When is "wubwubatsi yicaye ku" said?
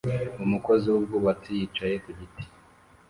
0.93-2.09